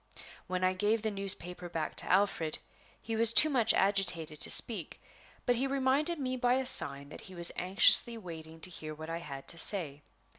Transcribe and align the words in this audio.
When 0.47 0.63
I 0.63 0.73
gave 0.73 1.03
the 1.03 1.11
newspaper 1.11 1.69
back 1.69 1.95
to 1.97 2.11
Alfred 2.11 2.57
he 2.99 3.15
was 3.15 3.31
too 3.31 3.51
much 3.51 3.71
agitated 3.71 4.39
to 4.41 4.49
speak, 4.49 4.99
but 5.45 5.55
he 5.57 5.67
reminded 5.67 6.17
me 6.17 6.37
by 6.37 6.55
a 6.55 6.65
sign 6.65 7.09
that 7.09 7.21
he 7.21 7.35
was 7.35 7.51
anxiously 7.55 8.17
waiting 8.17 8.61
to 8.61 8.71
hear 8.71 8.95
what 8.95 9.11
I 9.11 9.19
had 9.19 9.47
to 9.49 9.59
say. 9.59 10.01